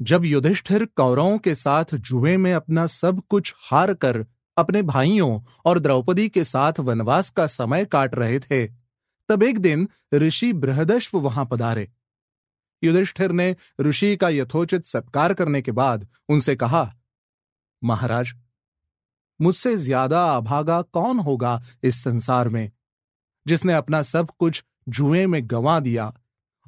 [0.00, 4.24] जब युधिष्ठिर कौरवों के साथ जुए में अपना सब कुछ हार कर
[4.56, 8.66] अपने भाइयों और द्रौपदी के साथ वनवास का समय काट रहे थे,
[9.28, 11.88] तब एक दिन ऋषि बृहदश्व वहाँ पधारे।
[12.82, 16.92] युधिष्ठिर ने ऋषि का यथोचित सत्कार करने के बाद उनसे कहा,
[17.82, 18.32] महाराज,
[19.40, 22.70] मुझसे ज़्यादा अभागा कौन होगा इस संसार में,
[23.46, 26.12] जिसने अपना सब कुछ जुए में गंवा दिया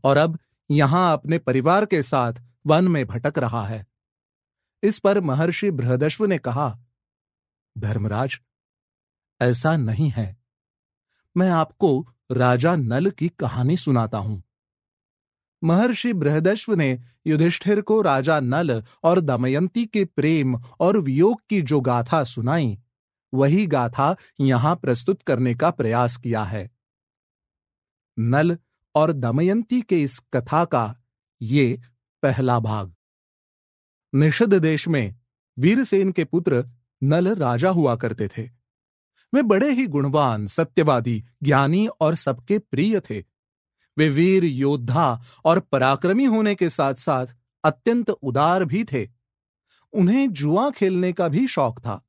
[0.04, 0.38] और अब
[0.70, 3.86] यहाँ अपने परिवार के साथ वन में भटक रहा है।
[4.82, 6.78] इस पर महर्षि बृहदश्व ने कहा,
[7.78, 8.40] धर्मराज,
[9.40, 10.36] ऐसा नहीं है।
[11.36, 14.42] मैं आपको राजा नल की कहानी सुनाता हूँ।
[15.64, 21.80] महर्षि बृहदश्व ने युधिष्ठिर को राजा नल और दमयंती के प्रेम और वियोग की जो
[21.80, 22.78] गाथा सुनाई,
[23.34, 26.70] वही गाथा यहाँ प्रस्तुत करने का प्रयास किया है।
[28.18, 28.58] नल
[28.94, 30.96] और दमयंती के इस कथा का
[31.42, 31.80] ये
[32.22, 32.94] पहला भाग।
[34.14, 35.16] निषद देश में
[35.58, 36.68] वीरसेन के पुत्र
[37.02, 38.50] नल राजा हुआ करते थे।
[39.34, 43.24] वे बड़े ही गुणवान, सत्यवादी, ज्ञानी और सबके प्रिय थे।
[43.98, 47.26] वे वीर, योद्धा और पराक्रमी होने के साथ साथ
[47.64, 49.08] अत्यंत उदार भी थे।
[49.92, 52.08] उन्हें जुआ खेलने का भी शौक था।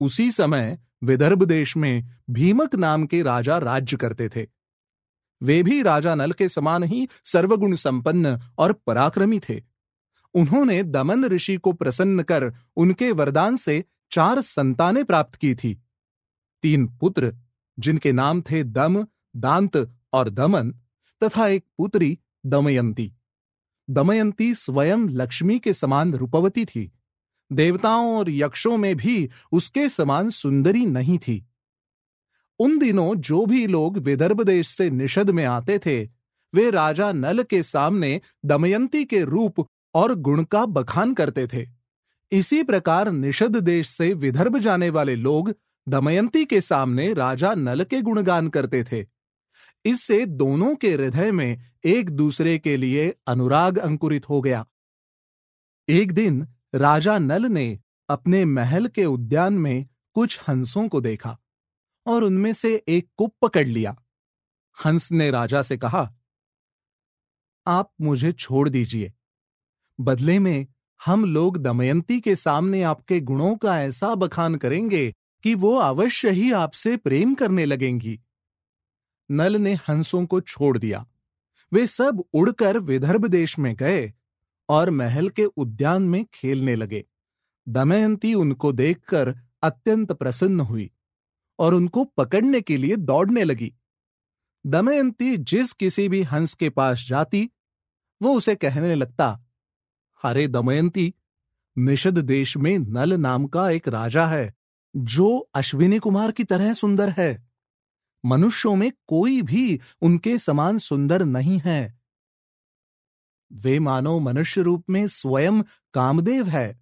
[0.00, 4.59] उसी समय विदर्भ देश में भीमक नाम के राजा राज्य करते थे।
[5.42, 9.62] वे भी राजा नल के समान ही सर्वगुण संपन्न और पराक्रमी थे।
[10.34, 15.82] उन्होंने दमन ऋषि को प्रसन्न कर उनके वरदान से चार संतानें प्राप्त की थी।
[16.62, 17.34] तीन पुत्र,
[17.78, 20.70] जिनके नाम थे दम, दांत और दमन,
[21.22, 23.12] तथा एक पुत्री, दमयंती।
[23.90, 26.92] दमयंती स्वयं लक्ष्मी के समान रूपवती थी।
[27.52, 31.46] देवताओं और यक्षों में भी उसके समान सुंदरी नहीं थी।
[32.60, 36.08] उन दिनों जो भी लोग विदर्भ देश से निषद में आते थे,
[36.54, 41.66] वे राजा नल के सामने दमयंती के रूप और गुण का बखान करते थे।
[42.32, 45.54] इसी प्रकार निषद देश से विदर्भ जाने वाले लोग
[45.88, 49.06] दमयंती के सामने राजा नल के गुणगान करते थे।
[49.84, 54.66] इससे दोनों के हृदय में एक दूसरे के लिए अनुराग अंकुरित हो गया।
[55.88, 61.39] एक दिन राजा नल ने अपने महल के उद्यान में कुछ हंसों को देखा।
[62.10, 63.96] और उनमें से एक को पकड़ लिया।
[64.84, 66.12] हंस ने राजा से कहा,
[67.66, 69.12] आप मुझे छोड़ दीजिए।
[70.00, 70.66] बदले में
[71.00, 75.12] हम लोग दमयंती के सामने आपके गुणों का ऐसा बखान करेंगे
[75.44, 78.18] कि वो अवश्य ही आपसे प्रेम करने लगेंगी।
[79.30, 81.06] नल ने हंसों को छोड़ दिया।
[81.72, 84.12] वे सब उड़कर विदर्भ देश में गए
[84.68, 87.04] और महल के उद्यान में खेलने लगे।
[87.68, 90.90] दमयंती उनको देखकर अत्यंत प्रसन्न हुई।
[91.60, 93.74] और उनको पकड़ने के लिए दौड़ने लगी।
[94.66, 97.50] दमयंती जिस किसी भी हंस के पास जाती,
[98.22, 99.44] वो उसे कहने लगता
[100.22, 101.14] हरे दमयंती
[101.78, 104.54] निषद देश में नल नाम का एक राजा है,
[104.96, 107.48] जो अश्विनी कुमार की तरह सुंदर है।
[108.24, 112.00] मनुष्यों में कोई भी उनके समान सुंदर नहीं है।
[113.52, 115.62] वे मानो मनुष्य रूप में स्वयं
[115.94, 116.79] कामदेव है।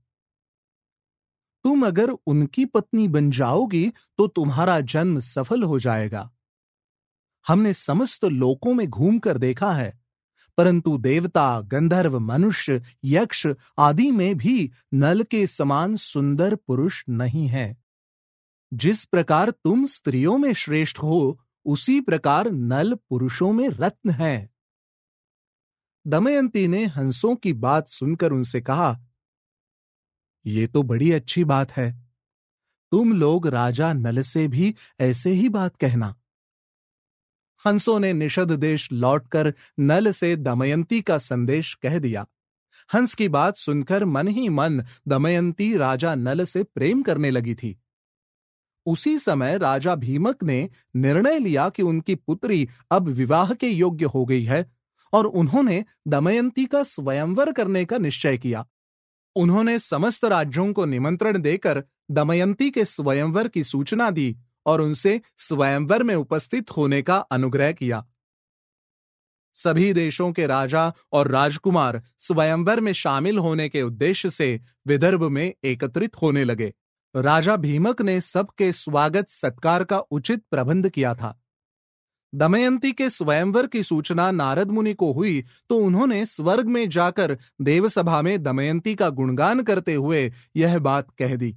[1.64, 6.30] तुम अगर उनकी पत्नी बन जाओगी तो तुम्हारा जन्म सफल हो जाएगा।
[7.46, 9.98] हमने समस्त लोकों में घूमकर देखा है,
[10.58, 13.47] परंतु देवता, गंधर्व, मनुष्य, यक्ष
[13.78, 17.76] आदि में भी नल के समान सुंदर पुरुष नहीं है।
[18.72, 24.50] जिस प्रकार तुम स्त्रियों में श्रेष्ठ हो, उसी प्रकार नल पुरुषों में रत्न है।
[26.06, 28.98] दमयंती ने हंसों की बात सुनकर उनसे कहा
[30.47, 32.09] ये तो बड़ी अच्छी बात है।
[32.91, 36.15] तुम लोग राजा नल से भी ऐसे ही बात कहना।
[37.66, 42.27] हंसों ने निषद देश लौटकर नल से दमयंती का संदेश कह दिया।
[42.94, 47.81] हंस की बात सुनकर मन ही मन दमयंती राजा नल से प्रेम करने लगी थी।
[48.87, 54.25] उसी समय राजा भीमक ने निर्णय लिया कि उनकी पुत्री अब विवाह के योग्य हो
[54.25, 54.72] गई है
[55.12, 58.66] और उन्होंने दमयंती का स्वयंवर करने का निश्चय किया।
[59.38, 64.36] उन्होंने समस्त राज्यों को निमंत्रण देकर दमयंती के स्वयंवर की सूचना दी
[64.66, 68.06] और उनसे स्वयंवर में उपस्थित होने का अनुग्रह किया।
[69.54, 75.54] सभी देशों के राजा और राजकुमार स्वयंवर में शामिल होने के उद्देश्य से विदर्भ में
[75.64, 76.74] एकत्रित होने लगे।
[77.16, 81.40] राजा भीमक ने सबके स्वागत सत्कार का उचित प्रबंध किया था।
[82.33, 88.21] दमयंती के स्वयंवर की सूचना नारद मुनि को हुई तो उन्होंने स्वर्ग में जाकर देवसभा
[88.22, 91.54] में दमयंती का गुणगान करते हुए यह बात कह दी।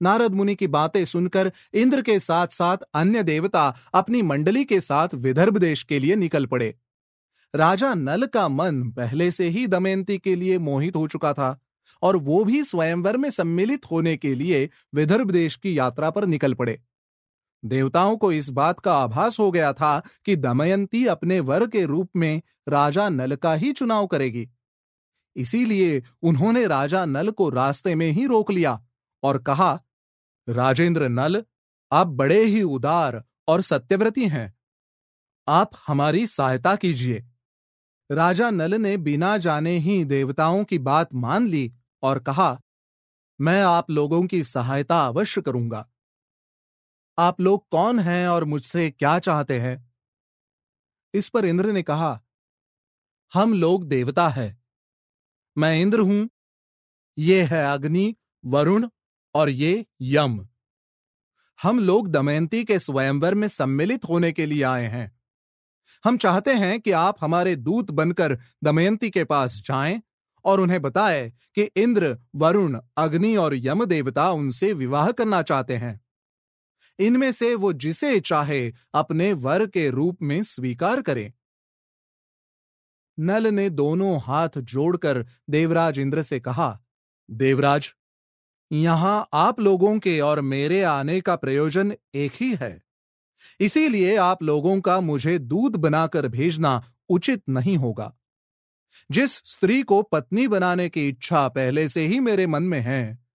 [0.00, 5.14] नारद मुनि की बातें सुनकर इंद्र के साथ साथ अन्य देवता अपनी मंडली के साथ
[5.14, 6.74] विदर्भ देश के लिए निकल पड़े।
[7.54, 11.58] राजा नल का मन पहले से ही दमयंती के लिए मोहित हो चुका था,
[12.02, 16.54] और वो भी स्वयंवर में सम्मिलित होने के लिए विदर्भ देश की यात्रा पर निकल
[16.54, 16.78] पड़े।
[17.68, 22.10] देवताओं को इस बात का आभास हो गया था कि दमयंती अपने वर के रूप
[22.16, 24.48] में राजा नल का ही चुनाव करेगी।
[25.36, 28.84] इसीलिए उन्होंने राजा नल को रास्ते में ही रोक लिया
[29.22, 29.80] और कहा,
[30.48, 31.44] राजेंद्र नल,
[31.92, 34.54] आप बड़े ही उदार और सत्यव्रती हैं।
[35.48, 37.24] आप हमारी सहायता कीजिए।
[38.10, 41.72] राजा नल ने बिना जाने ही देवताओं की बात मान ली
[42.02, 42.60] और कहा,
[43.40, 45.88] मैं आप लोगों की सहायता अवश्य करूँगा।
[47.18, 49.94] आप लोग कौन हैं और मुझसे क्या चाहते हैं?
[51.14, 52.24] इस पर इंद्र ने कहा,
[53.34, 54.58] हम लोग देवता है।
[55.58, 56.28] मैं इंद्र हूँ।
[57.18, 58.16] ये है अग्नि,
[58.46, 58.88] वरुण
[59.34, 60.48] और ये यम।
[61.62, 65.20] हम लोग दमयंती के स्वयंवर में सम्मिलित होने के लिए आए हैं।
[66.04, 70.02] हम चाहते हैं कि आप हमारे दूत बनकर दमयंती के पास जाएँ
[70.44, 76.05] और उन्हें बताएँ कि इंद्र, वरुण, अग्नि और यम देवता उनसे विवाह करना चाहते हैं।
[76.98, 81.32] इनमें से वो जिसे चाहे अपने वर के रूप में स्वीकार करें।
[83.18, 86.80] नल ने दोनों हाथ जोड़कर देवराज इंद्र से कहा,
[87.30, 87.94] देवराज,
[88.72, 92.82] यहाँ आप लोगों के और मेरे आने का प्रयोजन एक ही है।
[93.60, 98.16] इसीलिए आप लोगों का मुझे दूध बनाकर भेजना उचित नहीं होगा।
[99.10, 103.25] जिस स्त्री को पत्नी बनाने की इच्छा पहले से ही मेरे मन में है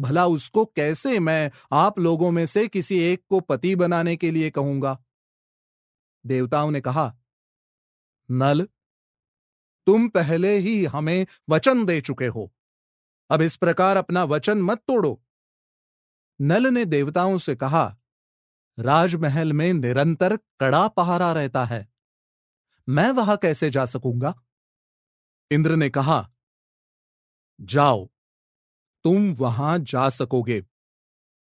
[0.00, 4.50] भला उसको कैसे मैं आप लोगों में से किसी एक को पति बनाने के लिए
[4.50, 5.04] कहूँगा?
[6.26, 7.16] देवताओं ने कहा,
[8.30, 8.68] नल,
[9.86, 12.54] तुम पहले ही हमें वचन दे चुके हो।
[13.30, 15.22] अब इस प्रकार अपना वचन मत तोड़ो।
[16.40, 17.96] नल ने देवताओं से कहा,
[18.78, 21.88] राजमहल में निरंतर कड़ा पहारा रहता है।
[22.88, 24.42] मैं वहाँ कैसे जा सकूँगा?
[25.50, 26.30] इंद्र ने कहा,
[27.60, 28.08] जाओ
[29.08, 30.64] तुम वहाँ जा सकोगे।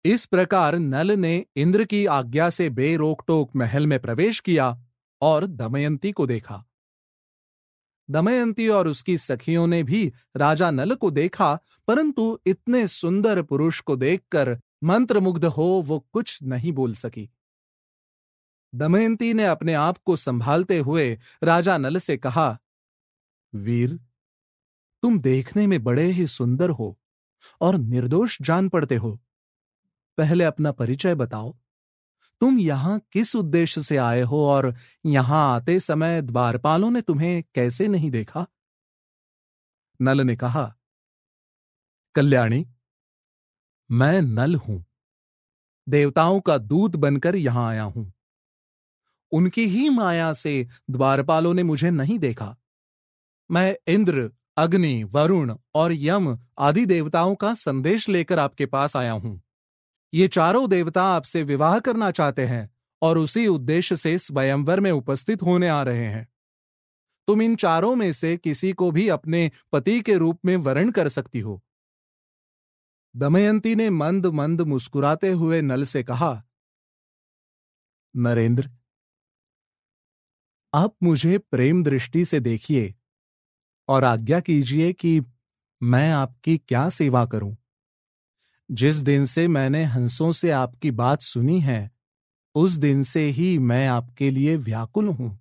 [0.04, 4.84] इस प्रकार नल ने इंद्र की आज्ञा से बेरोक टोक महल में प्रवेश किया
[5.22, 6.64] और दमयंती को देखा।
[8.10, 11.58] दमयंती और उसकी सखियों ने भी राजा नल को देखा,
[11.88, 17.30] परंतु इतने सुंदर पुरुष को देखकर मंत्रमुग्ध हो वो कुछ नहीं बोल सकी।
[18.74, 22.58] दमयंती ने अपने आप को संभालते हुए राजा नल से कहा,
[23.54, 24.00] वीर,
[25.02, 26.98] तुम देखने में बड़े ही सुंदर हो।
[27.60, 29.18] और निर्दोष जान पड़ते हो।
[30.18, 31.56] पहले अपना परिचय बताओ।
[32.40, 34.74] तुम यहाँ किस उद्देश्य से आए हो और
[35.06, 38.46] यहाँ आते समय द्वारपालों ने तुम्हें कैसे नहीं देखा?
[40.00, 40.76] नल ने कहा,
[42.14, 42.66] कल्याणी,
[43.90, 44.84] मैं नल हूँ।
[45.88, 48.12] देवताओं का दूत बनकर यहाँ आया हूँ।
[49.32, 52.56] उनकी ही माया से द्वारपालों ने मुझे नहीं देखा।
[53.50, 59.40] मैं इंद्र अग्नि, वरुण और यम आदि देवताओं का संदेश लेकर आपके पास आया हूँ।
[60.12, 62.68] ये चारों देवता आपसे विवाह करना चाहते हैं
[63.02, 66.26] और उसी उद्देश्य से स्वयंवर में उपस्थित होने आ रहे हैं।
[67.28, 71.08] तुम इन चारों में से किसी को भी अपने पति के रूप में वर्ण कर
[71.08, 71.60] सकती हो।
[73.14, 76.42] दमयंती ने मंद मंद मुस्कुराते हुए नल से कहा,
[78.14, 78.70] नरेंद्र,
[80.72, 82.94] आप मुझे प्रेम दृष्टि से देखिए।
[83.88, 85.22] और आज्ञा कीजिए कि
[85.82, 87.56] मैं आपकी क्या सेवा करूँ।
[88.70, 91.90] जिस दिन से मैंने हंसों से आपकी बात सुनी है,
[92.54, 95.38] उस दिन से ही मैं आपके लिए व्याकुल हूँ।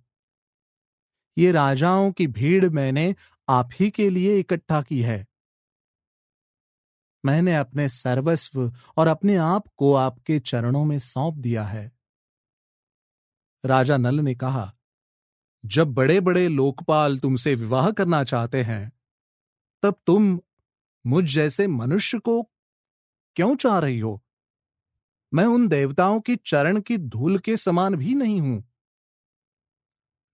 [1.38, 3.14] ये राजाओं की भीड़ मैंने
[3.48, 5.26] आप ही के लिए इकट्ठा की है।
[7.24, 11.92] मैंने अपने सर्वस्व और अपने आप को आपके चरणों में सौंप दिया है।
[13.64, 14.77] राजा नल ने कहा
[15.68, 18.92] जब बड़े बड़े लोकपाल तुमसे विवाह करना चाहते हैं,
[19.82, 20.40] तब तुम
[21.06, 22.42] मुझ जैसे मनुष्य को
[23.36, 24.24] क्यों चाह रही हो?
[25.34, 28.64] मैं उन देवताओं की चरण की धूल के समान भी नहीं हूँ।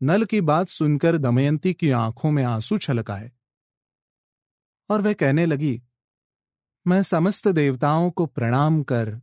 [0.02, 3.32] नल की बात सुनकर दमयंती की आँखों में आँसू छलक आए
[4.90, 5.82] और वह कहने लगी,
[6.86, 9.20] मैं समस्त देवताओं को प्रणाम कर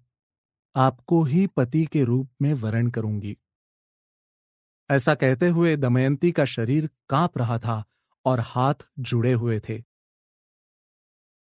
[0.75, 3.37] आपको ही पति के रूप में वरण करूँगी।
[4.91, 7.83] ऐसा कहते हुए दमयंती का शरीर काँप रहा था
[8.25, 9.83] और हाथ जुड़े हुए थे।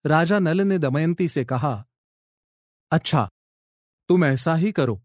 [0.05, 1.85] राजा नल ने दमयंती से कहा
[2.91, 3.29] अच्छा
[4.09, 5.01] तुम ऐसा ही करो।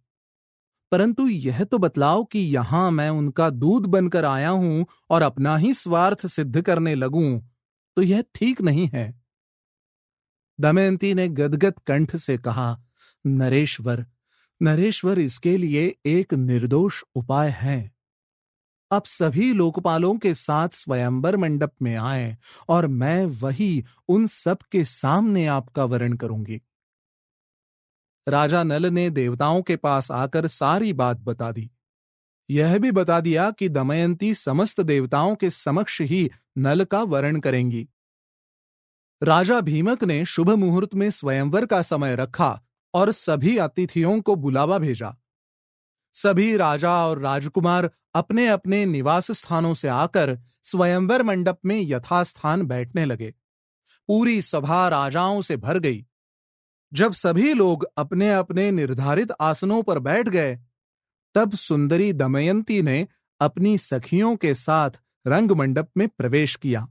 [0.93, 5.75] परंतु यह तो बतलाओ कि यहाँ मैं उनका दूध बनकर आया हूँ और अपना ही
[5.75, 7.41] स्वार्थ सिद्ध करने लगूं
[7.97, 9.23] तो यह ठीक नहीं है।
[10.61, 12.85] दमयंती ने गदगद कंठ से कहा,
[13.27, 14.07] नरेश्वर
[14.61, 17.96] नरेश्वर, इसके लिए एक निर्दोष उपाय है।
[18.91, 22.37] अब सभी लोकपालों के साथ स्वयंवर मंडप में आए
[22.69, 26.61] और मैं वही उन सब के सामने आपका वरण करूँगी।
[28.29, 31.71] राजा नल ने देवताओं के पास आकर सारी बात बता दी।
[32.51, 37.89] यह भी बता दिया कि दमयंती समस्त देवताओं के समक्ष ही नल का वर्ण करेंगी।
[39.23, 42.63] राजा भीमक ने शुभ मुहूर्त में स्वयंवर का समय रखा
[42.95, 45.17] और सभी अतिथियों को बुलावा भेजा।
[46.17, 53.05] सभी राजा और राजकुमार अपने अपने निवास स्थानों से आकर स्वयंवर मंडप में यथास्थान बैठने
[53.05, 53.35] लगे।
[54.09, 56.07] पूरी सभा राजाओं से भर गई।
[56.93, 60.59] जब सभी लोग अपने अपने निर्धारित आसनों पर बैठ गए,
[61.35, 63.09] तब सुंदरी दमयंती ने
[63.41, 64.91] अपनी सखियों के साथ
[65.27, 66.89] रंग मंडप में प्रवेश किया।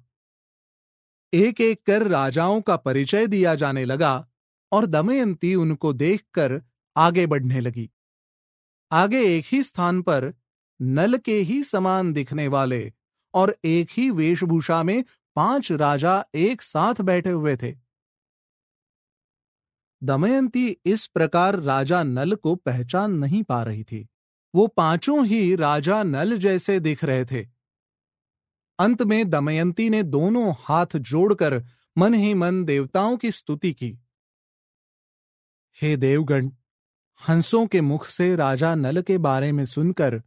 [1.34, 4.28] एक एक कर राजाओं का परिचय दिया जाने लगा
[4.72, 6.62] और दमयंती उनको देखकर
[6.98, 7.92] आगे बढ़ने लगी।
[8.92, 10.34] आगे एक ही स्थान पर
[10.82, 12.94] नल के ही समान दिखने वाले
[13.34, 15.04] और एक ही वेशभूषा में
[15.36, 17.76] पाँच राजा एक साथ बैठे हुए थे।
[20.04, 24.08] दमयंती इस प्रकार राजा नल को पहचान नहीं पा रही थी।
[24.56, 27.48] वो पाँचों ही राजा नल जैसे दिख रहे थे।
[28.80, 31.64] अंत में दमयंती ने दोनों हाथ जोड़कर
[31.98, 34.00] मन ही मन देवताओं की स्तुति की।
[35.82, 36.52] हे देवगण
[37.22, 40.22] हंसों के मुख से राजा नल के बारे में सुनकर,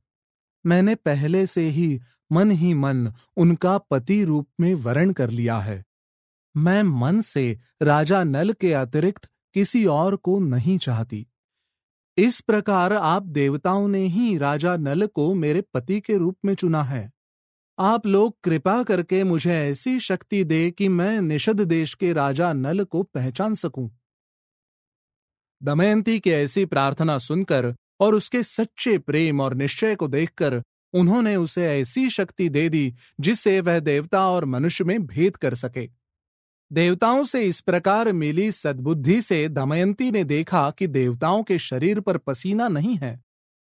[0.67, 2.01] मैंने पहले से ही
[2.33, 5.85] मन ही मन उनका पति रूप में वर्ण कर लिया है।
[6.57, 11.27] मैं मन से राजा नल के अतिरिक्त किसी और को नहीं चाहती।
[12.19, 16.83] इस प्रकार आप देवताओं ने ही राजा नल को मेरे पति के रूप में चुना
[16.83, 17.11] है।
[17.79, 22.85] आप लोग कृपा करके मुझे ऐसी शक्ति दे कि मैं निषद देश के राजा नल
[22.85, 23.98] को पहचान सकूँ।
[25.63, 30.63] दमयंती की ऐसी प्रार्थना सुनकर और उसके सच्चे प्रेम और निश्चय को देखकर
[30.95, 35.89] उन्होंने उसे ऐसी शक्ति दे दी जिससे वह देवता और मनुष्य में भेद कर सके।
[36.71, 42.17] देवताओं से इस प्रकार मिली सद्बुद्धि से दमयंती ने देखा कि देवताओं के शरीर पर
[42.17, 43.21] पसीना नहीं है।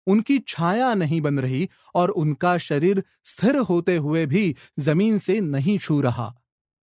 [0.07, 5.77] उनकी छाया नहीं बन रही और उनका शरीर स्थिर होते हुए भी ज़मीन से नहीं
[5.79, 6.33] छू रहा,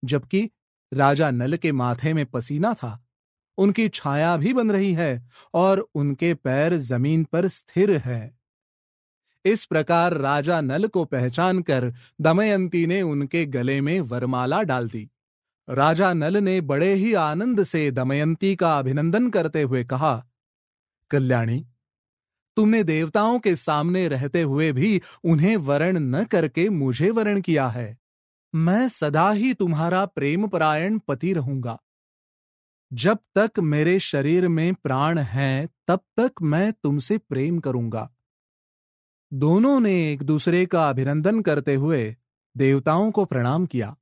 [0.02, 0.48] जबकि
[0.92, 2.98] राजा नल के माथे में पसीना था।
[3.58, 8.38] उनकी छाया भी बन रही है और उनके पैर ज़मीन पर स्थिर है।
[9.44, 15.08] इस प्रकार राजा नल को पहचान कर दमयंती ने उनके गले में वरमाला डाल दी।
[15.68, 20.14] राजा नल ने बड़े ही आनंद से दमयंती का अभिनंदन करते हुए कहा,
[21.10, 21.64] कल्याणी,
[22.56, 27.98] तुमने देवताओं के सामने रहते हुए भी उन्हें वरण न करके मुझे वरण किया है।
[28.54, 31.78] मैं सदा ही तुम्हारा प्रेम परायण पति रहूँगा।
[32.92, 38.14] जब तक मेरे शरीर में प्राण है, तब तक मैं तुमसे प्रेम करूँगा।
[39.32, 42.16] दोनों ने एक दूसरे का अभिनंदन करते हुए
[42.56, 43.96] देवताओं को प्रणाम किया।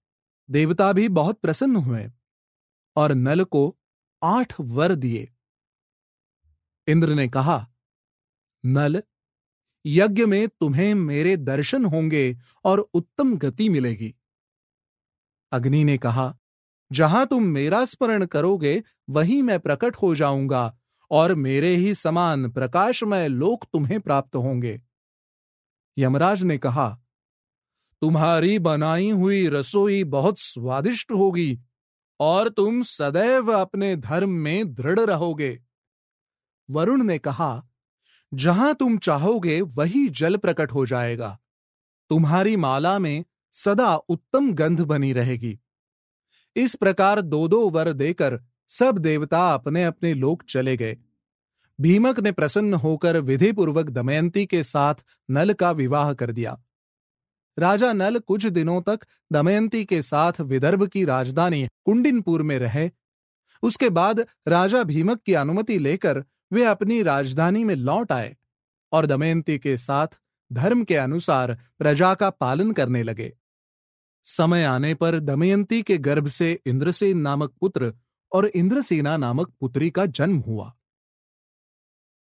[0.50, 2.10] देवता भी बहुत प्रसन्न हुए
[2.96, 3.78] और नल को
[4.22, 5.32] आठ वर दिए।
[6.86, 7.68] इंद्र ने कहा,
[8.66, 9.02] नल,
[9.86, 14.14] यज्ञ में तुम्हें मेरे दर्शन होंगे और उत्तम गति मिलेगी।
[15.52, 16.36] अग्नि ने कहा
[16.92, 20.76] जहाँ तुम मेरा स्मरण करोगे, वहीं मैं प्रकट हो जाऊँगा,
[21.10, 24.80] और मेरे ही समान प्रकाशमय लोक तुम्हें प्राप्त होंगे।
[25.98, 26.98] यमराज ने कहा,
[28.00, 31.60] तुम्हारी बनाई हुई रसोई बहुत स्वादिष्ट होगी,
[32.20, 35.60] और तुम सदैव अपने धर्म में दृढ़ रहोगे।
[36.70, 37.66] वरुण ने कहा,
[38.34, 41.38] जहाँ तुम चाहोगे, वही जल प्रकट हो जाएगा।
[42.10, 45.58] तुम्हारी माला में सदा उत्तम गंध बनी रहेगी।
[46.56, 50.96] इस प्रकार दो दो वर देकर सब देवता अपने अपने लोक चले गए।
[51.80, 54.94] भीमक ने प्रसन्न होकर विधिपूर्वक दमयंती के साथ
[55.30, 56.62] नल का विवाह कर दिया।
[57.58, 59.00] राजा नल कुछ दिनों तक
[59.32, 62.90] दमयंती के साथ विदर्भ की राजधानी कुंडिनपुर में रहे।
[63.62, 68.36] उसके बाद राजा भीमक की अनुमति लेकर वे अपनी राजधानी में लौट आए
[68.92, 70.06] और दमयंती के साथ
[70.52, 73.36] धर्म के अनुसार प्रजा का पालन करने लगे।
[74.24, 77.92] समय आने पर दमयंती के गर्भ से इंद्रसेन नामक पुत्र
[78.32, 80.74] और इंद्रसेना नामक पुत्री का जन्म हुआ।